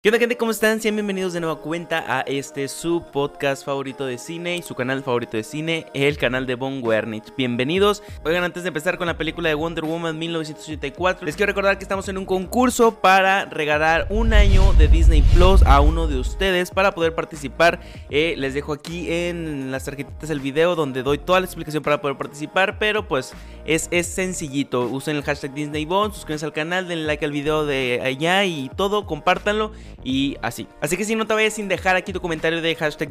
[0.00, 0.36] ¿Qué onda gente?
[0.36, 0.80] ¿Cómo están?
[0.80, 5.02] Sean bienvenidos de nueva cuenta a este su podcast favorito de cine y su canal
[5.02, 7.34] favorito de cine, el canal de Von Wernich.
[7.36, 8.04] Bienvenidos.
[8.24, 11.82] Oigan, antes de empezar con la película de Wonder Woman 1984, les quiero recordar que
[11.82, 16.70] estamos en un concurso para regalar un año de Disney Plus a uno de ustedes
[16.70, 17.80] para poder participar.
[18.08, 22.00] Eh, les dejo aquí en las tarjetitas el video donde doy toda la explicación para
[22.00, 23.32] poder participar, pero pues
[23.64, 24.82] es, es sencillito.
[24.82, 29.04] Usen el hashtag DisneyBond, suscríbanse al canal, denle like al video de allá y todo,
[29.04, 29.72] compártanlo
[30.08, 30.66] y así.
[30.80, 33.10] Así que si no te vayas sin dejar aquí tu comentario de hashtag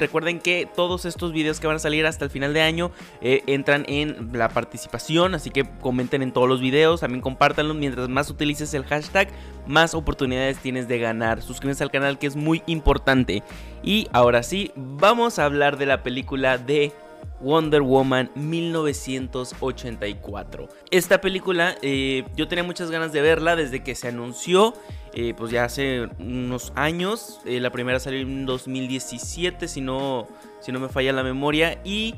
[0.00, 2.90] recuerden que todos estos videos que van a salir hasta el final de año
[3.20, 8.08] eh, entran en la participación, así que comenten en todos los videos, también compártanlos, mientras
[8.08, 9.28] más utilices el hashtag,
[9.68, 11.42] más oportunidades tienes de ganar.
[11.42, 13.44] Suscríbanse al canal que es muy importante.
[13.84, 16.92] Y ahora sí, vamos a hablar de la película de
[17.40, 20.68] Wonder Woman 1984.
[20.90, 24.74] Esta película eh, yo tenía muchas ganas de verla desde que se anunció,
[25.16, 27.40] eh, pues ya hace unos años.
[27.46, 30.28] Eh, la primera salió en 2017, si no,
[30.60, 31.80] si no me falla la memoria.
[31.84, 32.14] Y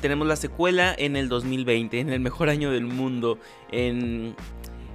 [0.00, 3.38] tenemos la secuela en el 2020, en el mejor año del mundo.
[3.72, 4.36] En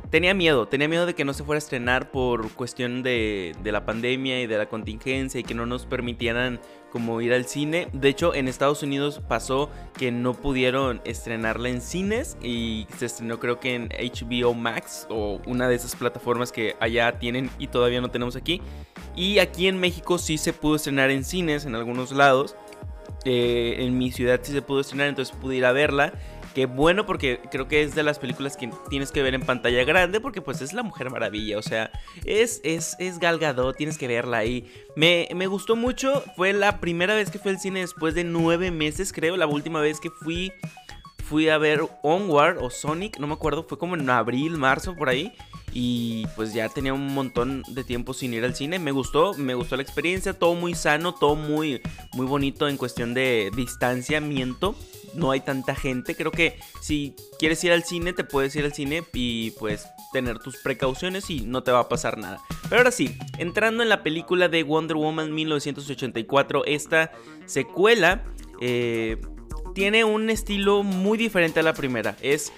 [0.10, 3.86] tenía miedo, tenía miedo de que no se fuera a estrenar por cuestión de, la
[3.86, 6.60] pandemia y de la contingencia y que no nos permitieran
[6.92, 7.88] como ir al cine.
[7.94, 13.40] De hecho, en Estados Unidos pasó que no pudieron estrenarla en cines y se estrenó
[13.40, 18.02] creo que en HBO Max o una de esas plataformas que allá tienen y todavía
[18.02, 18.62] no tenemos aquí.
[19.16, 22.56] Y aquí en México sí se pudo estrenar en cines en algunos lados.
[23.26, 26.14] Eh, en mi ciudad sí se pudo estrenar, entonces pude ir a verla.
[26.54, 29.84] Qué bueno porque creo que es de las películas que tienes que ver en pantalla
[29.84, 31.92] grande porque pues es la Mujer Maravilla, o sea,
[32.26, 34.70] es, es, es Galgado, tienes que verla ahí.
[34.96, 38.72] Me, me gustó mucho, fue la primera vez que fui al cine después de nueve
[38.72, 40.52] meses creo, la última vez que fui
[41.30, 45.10] fui a ver Onward o Sonic, no me acuerdo, fue como en abril, marzo, por
[45.10, 45.32] ahí.
[45.72, 48.80] Y pues ya tenía un montón de tiempo sin ir al cine.
[48.80, 51.82] Me gustó, me gustó la experiencia, todo muy sano, todo muy,
[52.14, 54.76] muy bonito en cuestión de distanciamiento.
[55.14, 56.16] No hay tanta gente.
[56.16, 60.40] Creo que si quieres ir al cine, te puedes ir al cine y pues tener
[60.40, 62.40] tus precauciones y no te va a pasar nada.
[62.64, 67.12] Pero ahora sí, entrando en la película de Wonder Woman 1984, esta
[67.46, 68.24] secuela
[68.60, 69.22] eh,
[69.74, 72.16] tiene un estilo muy diferente a la primera.
[72.22, 72.52] Es,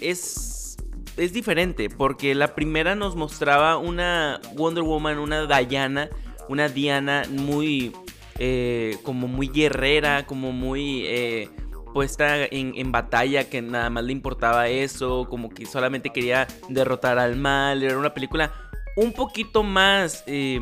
[0.00, 0.76] es,
[1.16, 6.08] es diferente porque la primera nos mostraba una Wonder Woman, una Diana,
[6.48, 7.92] una Diana muy,
[8.38, 11.04] eh, como muy guerrera, como muy...
[11.06, 11.50] Eh,
[11.92, 17.18] puesta en, en, batalla, que nada más le importaba eso, como que solamente quería derrotar
[17.18, 17.82] al mal.
[17.82, 18.52] Era una película
[18.96, 20.60] un poquito más eh,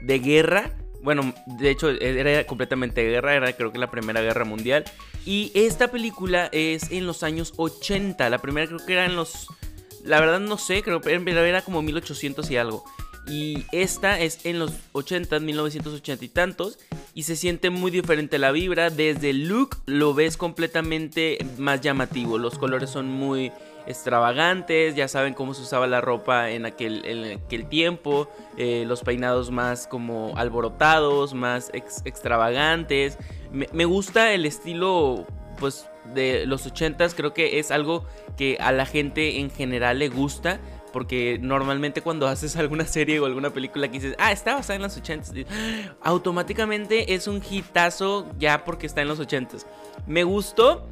[0.00, 0.72] de guerra.
[1.02, 4.84] Bueno, de hecho era completamente guerra, era creo que la Primera Guerra Mundial.
[5.26, 9.48] Y esta película es en los años 80, la primera creo que era en los...
[10.04, 12.84] La verdad no sé, creo que era como 1800 y algo.
[13.26, 16.78] Y esta es en los 80, 1980 y tantos.
[17.14, 18.90] Y se siente muy diferente la vibra.
[18.90, 22.38] Desde el look lo ves completamente más llamativo.
[22.38, 23.52] Los colores son muy
[23.86, 24.94] extravagantes.
[24.94, 28.28] Ya saben cómo se usaba la ropa en aquel, en aquel tiempo.
[28.56, 33.18] Eh, los peinados más como alborotados, más extravagantes.
[33.50, 35.26] Me, gusta el estilo
[35.58, 37.14] pues de los 80s.
[37.14, 38.04] Creo que es algo
[38.36, 40.60] que a la gente en general le gusta
[40.92, 44.82] porque normalmente cuando haces alguna serie o alguna película que dices, ah, está basada en
[44.82, 45.46] los 80s,
[46.02, 49.64] automáticamente es un hitazo ya porque está en los 80s.
[50.06, 50.88] Me gustó.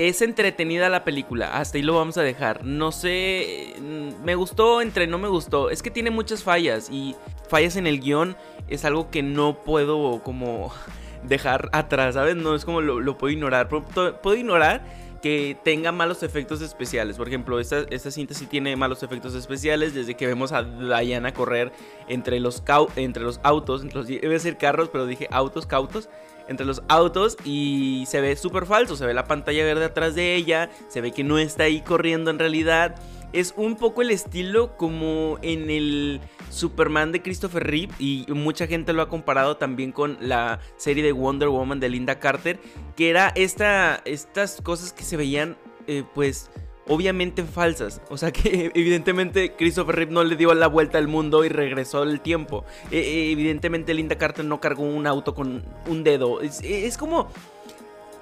[0.00, 2.64] Es entretenida la película, hasta ahí lo vamos a dejar.
[2.64, 5.68] No sé, mm, me gustó, entre no me gustó.
[5.68, 7.14] Es que tiene muchas fallas y
[7.50, 8.34] fallas en el guion
[8.66, 10.72] es algo que no puedo como
[11.22, 12.34] dejar atrás, ¿sabes?
[12.34, 13.68] No es como lo, puedo ignorar.
[13.68, 14.86] Puedo ignorar
[15.20, 17.18] que tenga malos efectos especiales.
[17.18, 21.34] Por ejemplo, esta, esta cinta sí tiene malos efectos especiales desde que vemos a Diana
[21.34, 21.72] correr
[22.08, 22.62] entre los,
[22.96, 26.08] entre los autos, entre los, iba a decir carros, pero dije autos, cautos,
[26.48, 30.34] entre los autos y se ve súper falso, se ve la pantalla verde atrás de
[30.34, 32.96] ella, se ve que no está ahí corriendo en realidad.
[33.32, 38.92] Es un poco el estilo como en el Superman de Christopher Reeve y mucha gente
[38.92, 42.58] lo ha comparado también con la serie de Wonder Woman de Linda Carter,
[42.96, 45.56] que era esta, estas cosas que se veían
[45.86, 46.50] eh, pues
[46.90, 48.02] obviamente falsas.
[48.10, 52.02] O sea que evidentemente Christopher Reeve no le dio la vuelta al mundo y regresó
[52.02, 52.64] el tiempo.
[52.90, 56.40] E, e, evidentemente Linda Carter no cargó un auto con un dedo.
[56.40, 57.28] es como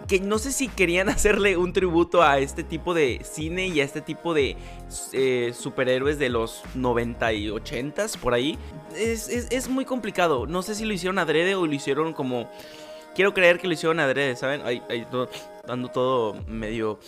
[0.07, 3.85] que no sé si querían hacerle un tributo a este tipo de cine y a
[3.85, 4.57] este tipo de
[5.13, 8.59] eh, superhéroes de los 90 y 80 por ahí.
[8.95, 10.47] Es, muy complicado.
[10.47, 12.51] No sé si lo hicieron adrede o lo hicieron como...
[13.15, 14.63] Quiero creer que lo hicieron adrede, ¿saben?
[14.65, 15.05] Ahí, ahí
[15.67, 17.01] dando todo medio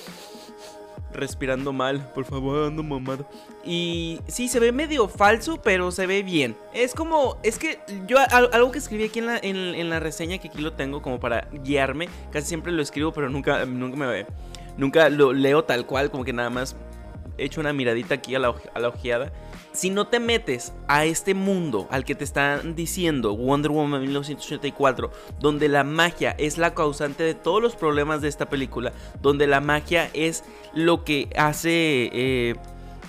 [1.12, 2.00] respirando mal.
[2.14, 3.26] Por favor, ando mamado.
[3.64, 6.56] Y sí, se ve medio falso, pero se ve bien.
[6.72, 8.18] Es como, es que yo
[8.52, 11.48] algo que escribí aquí en la, en, la reseña, que aquí lo tengo como para
[11.64, 12.08] guiarme.
[12.30, 14.26] Casi siempre lo escribo, pero nunca, nunca me
[14.76, 16.76] Nunca lo leo tal cual, como que nada más
[17.44, 19.32] hecho una miradita aquí a la, ojeada.
[19.72, 25.12] Si no te metes a este mundo al que te están diciendo Wonder Woman 1984,
[25.38, 28.92] donde la magia es la causante de todos los problemas de esta película,
[29.22, 30.44] donde la magia es
[30.75, 32.10] lo que hace...
[32.12, 32.54] Eh,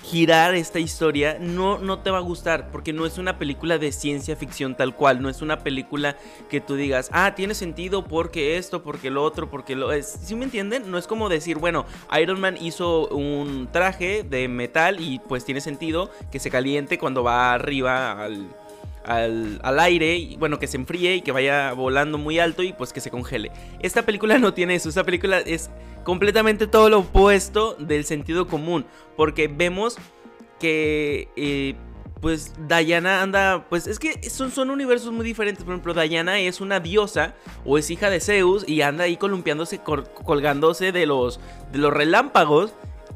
[0.03, 3.92] girar esta historia, no, no te va a gustar, porque no es una película de
[3.92, 6.18] ciencia ficción tal cual, no es una película
[6.50, 10.19] que tú digas, ah, tiene sentido porque esto, porque lo otro, porque lo es.
[10.24, 10.89] ¿Sí me entienden?
[10.89, 11.86] No es como decir, bueno,
[12.19, 17.24] Iron Man hizo un traje de metal y pues tiene sentido que se caliente cuando
[17.24, 18.48] va arriba al,
[19.06, 22.74] al, al, aire, y, bueno, que se enfríe y que vaya volando muy alto y
[22.74, 23.51] pues que se congele.
[23.80, 25.69] Esta película no tiene eso, esta película es
[26.03, 29.98] completamente todo lo opuesto del sentido común, porque vemos
[30.59, 31.30] que...
[31.36, 31.75] Eh,
[32.21, 35.63] pues Diana anda, pues es que son, son universos muy diferentes.
[35.65, 37.33] Por ejemplo, Diana es una diosa
[37.65, 41.39] o es hija de Zeus y anda ahí columpiándose, colgándose de los,
[41.71, 42.74] de los relámpagos.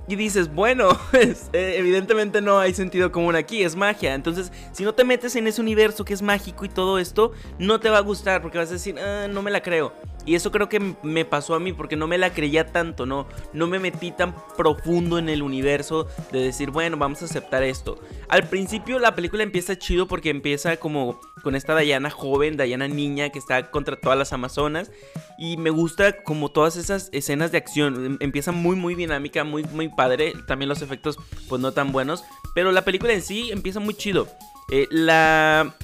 [0.08, 4.14] Y dices, bueno, eh, evidentemente no hay sentido común aquí, es magia.
[4.14, 7.80] Entonces, si no te metes en ese universo que es mágico y todo esto, no
[7.80, 9.94] te va a gustar porque vas a decir, ah, no me la creo.
[10.26, 13.28] Y eso creo que me pasó a mí porque no me la creía tanto, no,
[13.54, 18.00] no me metí tan profundo en el universo de decir, bueno, vamos a aceptar esto.
[18.28, 23.30] Al principio la película empieza chido porque empieza como con esta Diana joven, Diana niña
[23.30, 24.92] que está contra todas las Amazonas.
[25.38, 28.06] Y me gusta como todas esas escenas de acción.
[28.06, 30.34] Em, empieza muy, muy dinámica, muy, muy padre.
[30.48, 31.18] También los efectos,
[31.48, 32.24] pues no tan buenos.
[32.56, 34.28] Pero la película en sí empieza muy chido.
[34.72, 35.76] Eh, la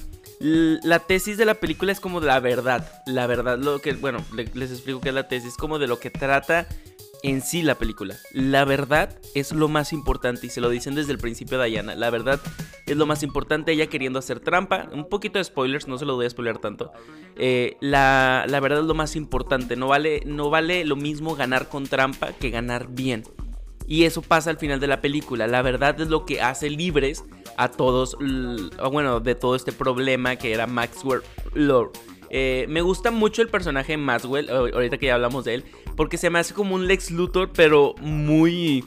[0.42, 3.02] la tesis de la película es como la verdad.
[3.06, 4.24] La verdad, lo que, bueno,
[4.54, 5.50] les explico qué es la tesis.
[5.50, 6.66] Es como de lo que trata
[7.22, 8.16] en sí la película.
[8.32, 11.94] La verdad es lo más importante y se lo dicen desde el principio a Diana.
[11.94, 12.40] La verdad
[12.86, 14.88] es lo más importante, ella queriendo hacer trampa.
[14.92, 16.92] Un poquito de spoilers, no se lo voy a spoiler tanto.
[17.36, 19.76] Eh, la, la, verdad es lo más importante.
[19.76, 23.22] No vale, no vale lo mismo ganar con trampa que ganar bien.
[23.86, 25.46] Y eso pasa al final de la película.
[25.46, 27.24] La verdad es lo que hace libres
[27.56, 28.16] a todos,
[28.90, 31.22] bueno, de todo este problema que era Maxwell
[31.54, 31.92] Lord.
[32.34, 35.64] Eh, me gusta mucho el personaje de Maxwell, ahorita que ya hablamos de él,
[35.96, 38.84] porque se me hace como un Lex Luthor, pero muy,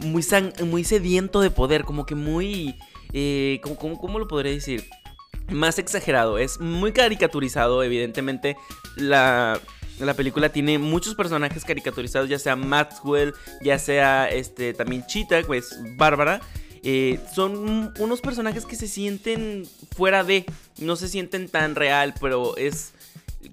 [0.00, 0.24] muy,
[0.64, 2.74] muy sediento de poder, como que muy,
[3.12, 4.84] eh, ¿cómo, lo podría decir?
[5.48, 8.56] Más exagerado, es muy caricaturizado, evidentemente
[8.96, 9.60] la,
[10.00, 13.32] la película tiene muchos personajes caricaturizados, ya sea Maxwell,
[13.62, 16.40] ya sea este también Cheetah, pues Bárbara.
[16.82, 20.44] Eh, son unos personajes que se sienten fuera de,
[20.78, 22.92] no se sienten tan real, pero es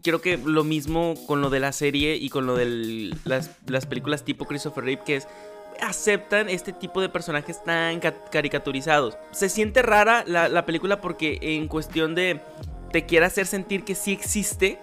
[0.03, 4.23] creo que lo mismo con lo de la serie y con lo de las, películas
[4.23, 5.27] tipo Christopher Reeve, que es
[5.81, 9.17] aceptan este tipo de personajes tan caricaturizados.
[9.31, 12.41] Se siente rara la, la, película porque en cuestión de
[12.91, 14.79] te quiere hacer sentir que sí existe,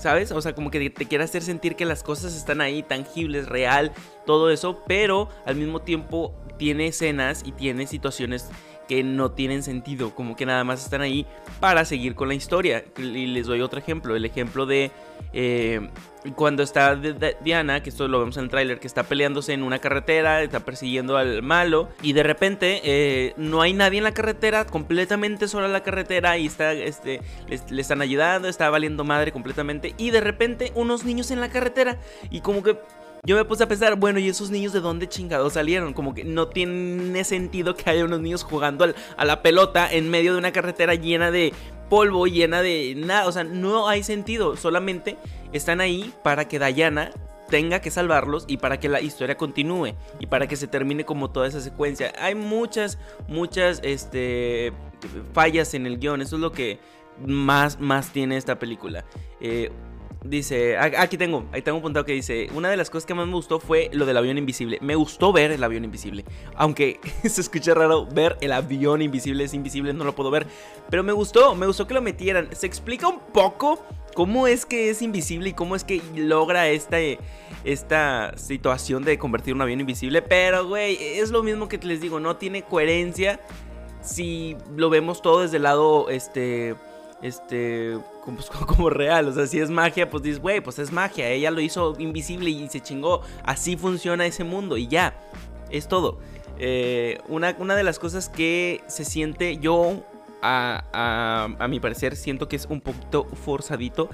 [0.00, 0.32] ¿sabes?
[0.32, 3.92] O sea, como que te quiere hacer sentir que las cosas están ahí, tangibles, real,
[4.24, 8.48] todo eso, pero al mismo tiempo tiene escenas y tiene situaciones
[8.90, 11.24] que no tienen sentido, como que nada más están ahí
[11.60, 12.84] para seguir con la historia.
[12.98, 14.90] Y les doy otro ejemplo, el ejemplo de
[15.32, 15.88] eh,
[16.34, 19.78] cuando está Diana, que esto lo vemos en el tráiler, que está peleándose en una
[19.78, 24.66] carretera, está persiguiendo al malo y de repente eh, no hay nadie en la carretera,
[24.66, 30.10] completamente sola la carretera y está, este, le están ayudando, está valiendo madre completamente y
[30.10, 31.96] de repente unos niños en la carretera
[32.28, 32.76] y como que
[33.24, 35.92] yo me puse a pensar, bueno, ¿y esos niños de dónde chingados salieron?
[35.92, 38.86] Como que no tiene sentido que haya unos niños jugando
[39.16, 41.52] a la pelota en medio de una carretera llena de
[41.90, 43.26] polvo, llena de nada.
[43.26, 44.56] O sea, no hay sentido.
[44.56, 45.18] Solamente
[45.52, 47.12] están ahí para que Diana
[47.50, 51.30] tenga que salvarlos y para que la historia continúe y para que se termine como
[51.30, 52.12] toda esa secuencia.
[52.18, 52.98] Hay muchas,
[53.28, 54.72] muchas este,
[55.34, 56.22] fallas en el guion.
[56.22, 56.78] Eso es lo que
[57.26, 59.04] más, más tiene esta película.
[59.40, 59.70] Eh,
[60.22, 63.26] Dice, aquí tengo, ahí tengo un punto que dice, una de las cosas que más
[63.26, 64.78] me gustó fue lo del avión invisible.
[64.82, 66.26] Me gustó ver el avión invisible.
[66.56, 70.46] Aunque se escucha raro ver el avión invisible, es invisible, no lo puedo ver.
[70.90, 72.48] Pero me gustó, me gustó que lo metieran.
[72.54, 73.82] Se explica un poco
[74.14, 76.98] cómo es que es invisible y cómo es que logra esta,
[77.64, 80.20] esta situación de convertir un avión invisible.
[80.20, 83.40] Pero, güey, es lo mismo que les digo, no tiene coherencia
[84.02, 86.74] si lo vemos todo desde el lado, este
[87.22, 89.28] este, pues, como, real.
[89.28, 91.28] O sea, si es magia, pues dices, güey, pues es magia.
[91.28, 93.22] Ella lo hizo invisible y se chingó.
[93.44, 95.14] Así funciona ese mundo y ya.
[95.70, 96.18] Es todo.
[96.58, 100.04] Eh, una, una, de las cosas que se siente yo,
[100.42, 104.10] a, a, mi parecer, siento que es un poquito forzadito.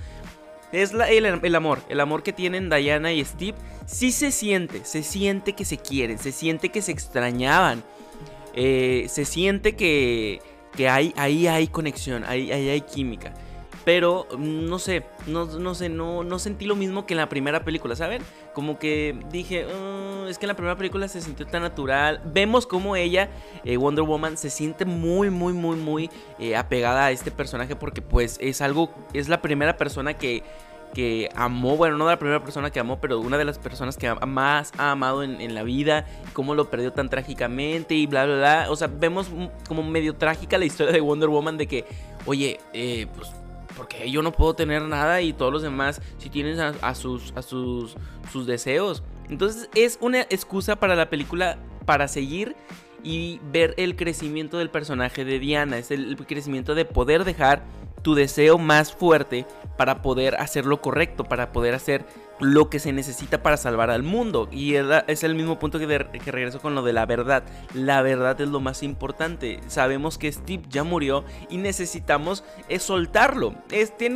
[0.73, 3.57] Es la, el, amor, el amor que tienen Diana y Steve.
[3.87, 7.83] Sí se siente, se siente que se quieren, se siente que se extrañaban.
[8.55, 10.41] Eh, se siente que,
[10.77, 13.33] que hay, ahí hay conexión, ahí, ahí hay química.
[13.87, 17.29] Pero mm, no sé, no, no sé, no, no sentí lo mismo que en la
[17.29, 18.21] primera película, ¿saben?
[18.53, 22.21] Como que dije, ah, es que en la primera película se sintió tan natural.
[22.25, 23.31] Vemos como ella,
[23.65, 28.03] eh, Wonder Woman, se siente muy, muy, muy, muy eh, apegada a este personaje porque
[28.03, 30.43] pues es algo, es la primera persona que
[30.97, 34.11] que amó, bueno, no la primera persona que amó, pero una de las personas que
[34.27, 38.67] más ha amado en, la vida, cómo lo perdió tan trágicamente y bla, bla, bla.
[38.71, 39.31] O sea, vemos
[39.69, 41.85] como medio trágica la historia de Wonder Woman de que,
[42.25, 43.31] oye, eh, pues
[43.77, 47.43] porque yo no puedo tener nada y todos los demás si tienen a, sus, a
[47.43, 47.95] sus,
[48.33, 49.03] sus deseos.
[49.29, 52.57] Entonces es una excusa para la película para seguir
[53.05, 55.77] y ver el crecimiento del personaje de Diana.
[55.77, 57.65] Es el crecimiento de poder dejar
[58.07, 59.47] tu deseo más fuerte
[59.77, 62.05] para poder hacer lo correcto, para poder hacer
[62.39, 64.49] lo que se necesita para salvar al mundo.
[64.53, 67.43] Y es el mismo punto que, regreso con lo de la verdad.
[67.75, 69.59] La verdad es lo más importante.
[69.67, 72.45] Sabemos que Steve ya murió y necesitamos
[72.79, 73.57] soltarlo.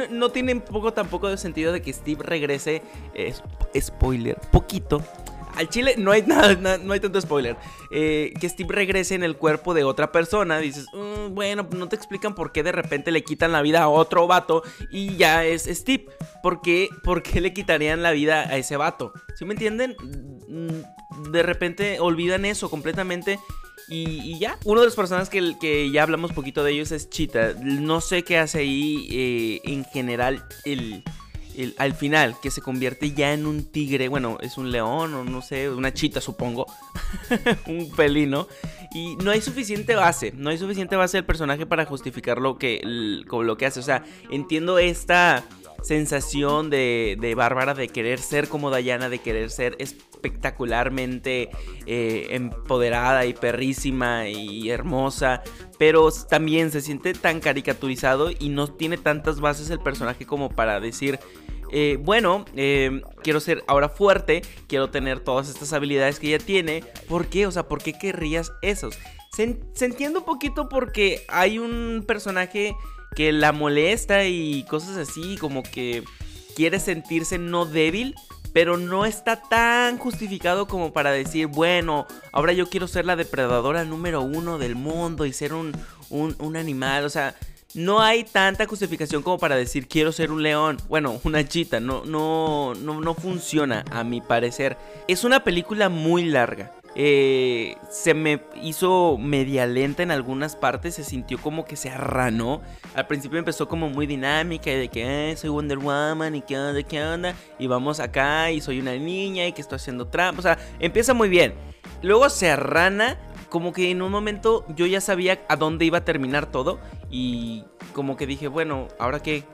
[0.09, 2.83] no tiene poco tampoco de sentido de que Steve regrese.
[3.77, 5.03] spoiler, poquito
[5.57, 7.57] al chile no hay nada, no hay tanto spoiler.
[7.91, 10.59] Eh, que Steve regrese en el cuerpo de otra persona.
[10.59, 13.89] Dices, mm, bueno, no te explican por qué de repente le quitan la vida a
[13.89, 16.07] otro vato y ya es Steve.
[16.43, 19.13] ¿Por qué, por qué le quitarían la vida a ese vato?
[19.37, 19.97] ¿Sí me entienden?
[20.49, 23.39] Mm, de repente olvidan eso completamente.
[23.93, 27.55] Y, ya, uno de los personajes que, que, ya hablamos poquito de ellos es Cheetah.
[27.61, 31.03] No sé qué hace ahí eh, en general el,
[31.77, 35.43] al final, que se convierte ya en un tigre, bueno, es un león o no
[35.43, 36.67] sé, una chita supongo,
[37.67, 38.49] un pelino,
[38.93, 42.81] y no hay suficiente base, no hay suficiente base del personaje para justificar lo que,
[42.85, 45.45] lo que hace, o sea, entiendo esta
[45.83, 51.51] sensación de, de Bárbara de querer ser como Diana, de querer ser espectacularmente
[51.87, 55.43] eh, empoderada y perrísima y hermosa,
[55.79, 60.79] pero también se siente tan caricaturizado y no tiene tantas bases el personaje como para
[60.81, 61.19] decir,
[61.73, 66.85] eh, bueno, eh, quiero ser ahora fuerte, quiero tener todas estas habilidades que ella tiene.
[67.09, 67.47] ¿Por qué?
[67.47, 68.99] O sea, ¿por qué querrías esos?
[69.33, 72.75] Se, entiende un poquito porque hay un personaje
[73.15, 76.05] que la molesta y cosas así, como que
[76.55, 78.15] quiere sentirse no débil,
[78.53, 83.85] pero no está tan justificado como para decir, bueno, ahora yo quiero ser la depredadora
[83.85, 85.73] número uno del mundo y ser un,
[86.11, 87.37] un, animal, o sea,
[87.75, 90.79] no hay tanta justificación como para decir quiero ser un león.
[90.89, 91.79] Bueno, una chita.
[91.79, 94.77] No, no, no, no funciona, a mi parecer.
[95.07, 96.73] Es una película muy larga.
[96.97, 102.63] Eh, se me hizo media lenta en algunas partes, se sintió como que se arranó.
[102.95, 106.59] Al principio empezó como muy dinámica y de que eh, soy Wonder Woman y qué
[106.59, 107.35] onda, qué onda.
[107.59, 110.41] Y vamos acá y soy una niña y que estoy haciendo trampa.
[110.41, 111.55] O sea, empieza muy bien.
[112.03, 113.19] Luego se arrana
[113.49, 116.79] como que en un momento yo ya sabía a dónde iba a terminar todo
[117.11, 119.45] y como que dije, bueno, ¿ahora qué?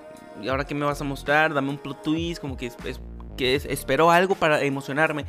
[0.49, 1.55] ¿Ahora qué me vas a mostrar?
[1.55, 2.71] Dame un plot twist, como que,
[3.37, 5.25] que espero algo para emocionarme.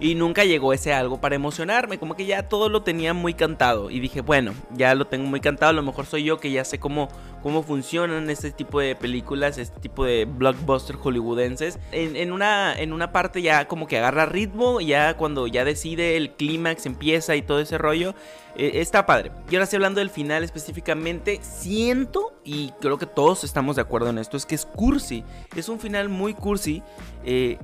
[0.00, 3.90] Y nunca llegó ese algo para emocionarme, como que ya todo lo tenía muy cantado.
[3.90, 6.64] Y dije, bueno, ya lo tengo muy cantado, a lo mejor soy yo que ya
[6.64, 7.08] sé cómo,
[7.42, 11.80] cómo funcionan este tipo de películas, este tipo de blockbusters hollywoodenses.
[11.90, 16.30] En, una, en una parte ya como que agarra ritmo, ya cuando ya decide el
[16.30, 18.14] clímax empieza y todo ese rollo,
[18.54, 19.32] eh, está padre.
[19.50, 24.10] Y ahora estoy hablando del final específicamente, siento, y creo que todos estamos de acuerdo
[24.10, 25.24] en esto, es que es cursi.
[25.56, 26.82] Es un final muy cursi.
[27.24, 27.58] Eh,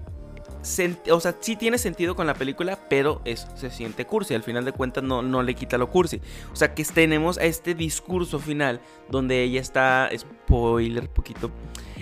[1.11, 4.35] o sea, sí tiene sentido con la película, pero eso se siente cursi.
[4.35, 6.21] Al final de cuentas no, no le quita lo cursi.
[6.53, 11.51] O sea, que tenemos a este discurso final donde ella está, spoiler poquito,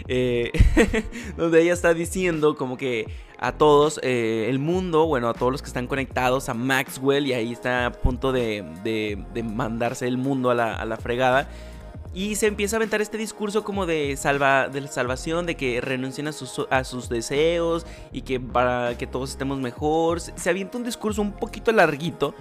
[0.09, 0.53] eh,
[1.37, 3.07] donde ella está diciendo como que
[3.39, 7.33] a todos eh, el mundo, bueno, a todos los que están conectados a Maxwell y
[7.33, 11.49] ahí está a punto de, de, mandarse el mundo a la, a la fregada
[12.15, 16.29] y se empieza a aventar este discurso como de, salva, de salvación, de que renuncien
[16.29, 20.21] a sus, a sus deseos y que para que todos estemos mejor.
[20.21, 22.35] Se, avienta un discurso un poquito larguito.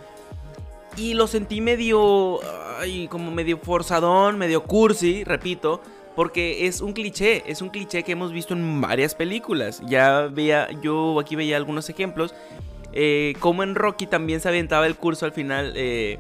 [0.98, 2.40] Y lo sentí medio.
[2.80, 5.82] Ay, como medio forzadón, medio cursi, repito.
[6.18, 9.82] Porque es un cliché, es un cliché que hemos visto en varias películas.
[9.88, 12.34] Ya veía, yo aquí veía algunos ejemplos.
[12.92, 15.72] Eh, como en Rocky también se aventaba el curso al final.
[15.78, 16.20] Eh,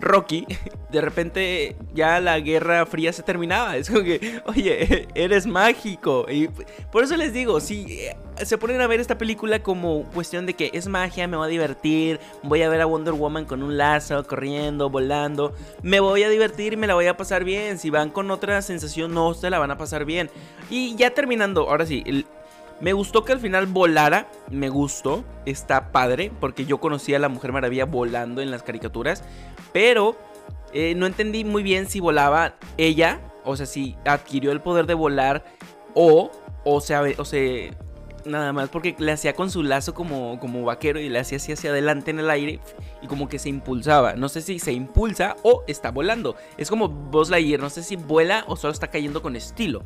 [0.00, 0.46] Rocky,
[0.90, 3.76] de repente ya la guerra fría se terminaba.
[3.76, 6.26] Es como que, oye, eres mágico.
[6.30, 6.48] Y
[6.90, 10.54] por eso les digo, si eh, se ponen a ver esta película como cuestión de
[10.54, 13.76] que es magia, me voy a divertir, voy a ver a Wonder Woman con un
[13.76, 17.78] lazo, corriendo, volando, me voy a divertir me la voy a pasar bien.
[17.78, 20.30] Si van con otra sensación, no se la van a pasar bien.
[20.70, 22.04] Y ya terminando, ahora sí,
[22.80, 27.28] me gustó que al final volara, me gustó, está padre, porque yo conocía a la
[27.28, 29.24] Mujer Maravilla volando en las caricaturas,
[29.72, 30.16] pero
[30.72, 34.94] eh, no entendí muy bien si volaba ella, o sea, si adquirió el poder de
[34.94, 35.44] volar
[35.94, 36.30] o,
[36.64, 37.70] o sea, o sea,
[38.24, 41.52] nada más porque le hacía con su lazo como, como vaquero y le hacía así
[41.52, 42.60] hacia adelante en el aire
[43.02, 44.14] y como que se impulsaba.
[44.14, 46.36] No sé si se impulsa o está volando.
[46.56, 49.82] Es como Buzz Lightyear, no sé si vuela o solo está cayendo con estilo.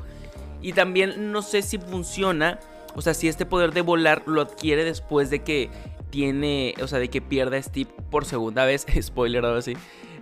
[0.61, 2.59] Y también no sé si funciona
[2.95, 5.71] o sea, si este poder de volar lo adquiere después de que
[6.13, 9.73] tiene, o sea, de que pierda a Steve por segunda vez, spoiler ahora sí.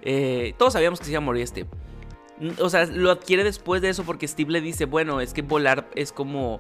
[0.03, 1.69] Eh, todos sabíamos que se iba a morir Steve.
[2.59, 5.91] O sea, lo adquiere después de eso porque Steve le dice, bueno, es que volar
[5.95, 6.59] es como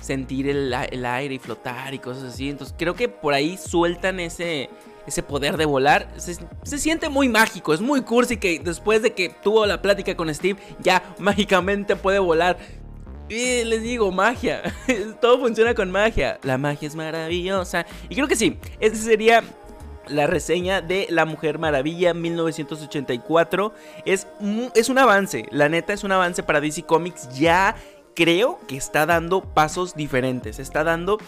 [0.00, 2.48] sentir el, aire y flotar y cosas así.
[2.48, 4.70] Entonces creo que por ahí sueltan ese,
[5.06, 6.12] ese poder de volar.
[6.16, 10.16] Se, se, siente muy mágico, es muy cursi que después de que tuvo la plática
[10.16, 12.58] con Steve, ya mágicamente puede volar.
[13.30, 14.60] Y les digo, magia.
[15.20, 16.40] Todo funciona con magia.
[16.42, 17.86] La magia es maravillosa.
[18.08, 19.44] Y creo que sí, esa sería
[20.08, 23.72] la reseña de La Mujer Maravilla 1984.
[24.04, 24.26] Es,
[24.74, 27.28] es un avance, la neta es un avance para DC Comics.
[27.38, 27.76] Ya
[28.16, 30.58] creo que está dando pasos diferentes.
[30.58, 31.18] Está dando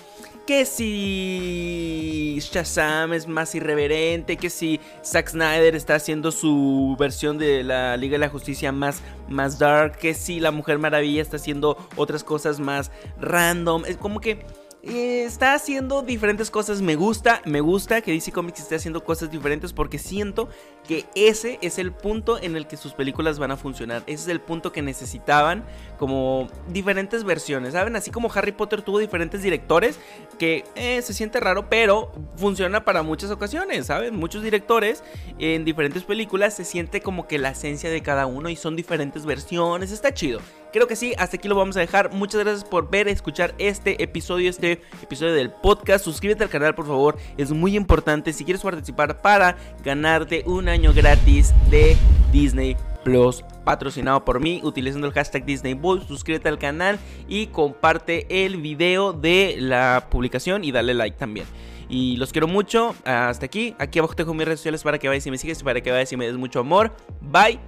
[0.47, 7.63] que si Shazam es más irreverente, que si Zack Snyder está haciendo su versión de
[7.63, 11.77] la Liga de la Justicia más, más dark, que si la Mujer Maravilla está haciendo
[11.97, 13.85] otras cosas más random.
[13.87, 14.45] Es como que
[14.83, 16.83] está haciendo diferentes cosas.
[16.83, 20.49] Me gusta, me gusta que DC Comics esté haciendo cosas diferentes porque siento
[20.87, 24.03] que ese es el punto en el que sus películas van a funcionar.
[24.07, 25.65] Ese es el punto que necesitaban
[25.99, 27.95] como diferentes versiones, ¿saben?
[27.95, 30.01] Así como Harry Potter tuvo diferentes directores
[30.39, 34.17] que eh, se siente raro, pero funciona para muchas ocasiones, ¿saben?
[34.17, 35.05] Muchos directores
[35.39, 39.25] en diferentes películas se siente como que la esencia de cada uno y son diferentes
[39.27, 39.93] versiones.
[39.93, 40.41] Está chido.
[40.73, 42.12] Creo que sí, hasta aquí lo vamos a dejar.
[42.12, 46.05] Muchas gracias por ver, escuchar este episodio, este episodio del podcast.
[46.05, 50.93] Suscríbete al canal, por favor, es muy importante si quieres participar para ganarte un año
[50.95, 51.97] gratis de
[52.33, 56.99] Disney Plus patrocinado por mí utilizando el hashtag Disney Suscríbete al canal
[57.29, 61.47] y comparte el video de la publicación y dale like también.
[61.88, 62.94] Y los quiero mucho.
[63.05, 63.75] Hasta aquí.
[63.79, 65.90] Aquí abajo te dejo mis redes sociales para que vayas y me sigues, para que
[65.90, 66.92] vayas y me des mucho amor.
[67.20, 67.59] Bye.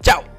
[0.00, 0.35] Chao.